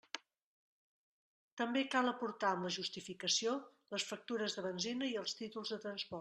També 1.61 1.65
cal 1.97 2.09
aportar 2.13 2.55
amb 2.57 2.65
la 2.69 2.73
justificació 2.79 3.55
les 3.95 4.09
factures 4.13 4.57
de 4.59 4.67
benzina 4.71 5.13
i 5.15 5.17
els 5.25 5.39
títols 5.45 5.77
de 5.77 5.81
transport. 5.87 6.09